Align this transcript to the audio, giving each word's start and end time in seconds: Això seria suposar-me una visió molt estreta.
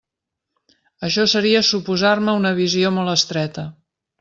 Això 1.07 1.25
seria 1.33 1.61
suposar-me 1.67 2.37
una 2.41 2.53
visió 2.63 2.93
molt 2.99 3.15
estreta. 3.17 3.69